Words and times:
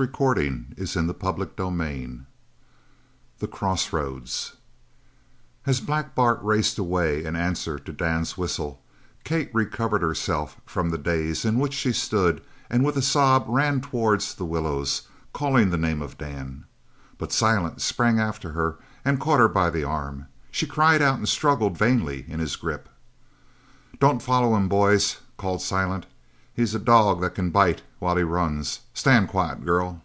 He 0.00 0.06
turned 0.06 0.76
his 0.78 0.94
head. 0.94 1.06
CHAPTER 1.20 1.44
XV 1.60 2.20
THE 3.40 3.46
CROSS 3.46 3.92
ROADS 3.92 4.54
As 5.66 5.82
Black 5.82 6.14
Bart 6.14 6.40
raced 6.42 6.78
away 6.78 7.22
in 7.22 7.36
answer 7.36 7.78
to 7.78 7.92
Dan's 7.92 8.38
whistle, 8.38 8.80
Kate 9.24 9.50
recovered 9.54 10.00
herself 10.00 10.56
from 10.64 10.88
the 10.88 10.96
daze 10.96 11.44
in 11.44 11.58
which 11.58 11.74
she 11.74 11.92
stood 11.92 12.42
and 12.70 12.82
with 12.82 12.96
a 12.96 13.02
sob 13.02 13.44
ran 13.46 13.82
towards 13.82 14.32
the 14.32 14.46
willows, 14.46 15.02
calling 15.34 15.68
the 15.68 15.76
name 15.76 16.00
of 16.00 16.16
Dan, 16.16 16.64
but 17.18 17.30
Silent 17.30 17.82
sprang 17.82 18.18
after 18.18 18.52
her, 18.52 18.78
and 19.04 19.20
caught 19.20 19.38
her 19.40 19.48
by 19.48 19.68
the 19.68 19.84
arm. 19.84 20.28
She 20.50 20.66
cried 20.66 21.02
out 21.02 21.18
and 21.18 21.28
struggled 21.28 21.76
vainly 21.76 22.24
in 22.26 22.40
his 22.40 22.56
grip. 22.56 22.88
"Don't 23.98 24.22
follow 24.22 24.56
him, 24.56 24.66
boys!" 24.66 25.18
called 25.36 25.60
Silent. 25.60 26.06
"He's 26.52 26.74
a 26.74 26.78
dog 26.78 27.20
that 27.22 27.34
can 27.36 27.50
bite 27.50 27.80
while 28.00 28.16
he 28.16 28.22
runs. 28.22 28.80
Stand 28.92 29.28
quiet, 29.28 29.64
girl!" 29.64 30.02